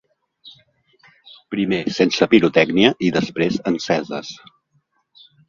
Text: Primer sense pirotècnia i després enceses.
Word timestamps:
Primer 1.55 1.79
sense 1.97 2.29
pirotècnia 2.31 2.95
i 3.09 3.13
després 3.19 3.61
enceses. 3.75 4.35